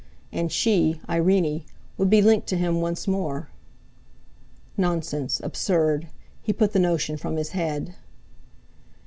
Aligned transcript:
And 0.31 0.51
she—Irene 0.51 1.63
would 1.95 2.09
be 2.09 2.23
linked 2.23 2.47
to 2.47 2.57
him 2.57 2.81
once 2.81 3.07
more. 3.07 3.49
Nonsense! 4.75 5.39
Absurd! 5.43 6.07
He 6.41 6.51
put 6.53 6.73
the 6.73 6.79
notion 6.79 7.17
from 7.17 7.35
his 7.35 7.49
head. 7.49 7.93